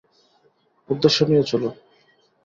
[0.89, 1.69] উদ্দেশ্য নিয়ে চলো।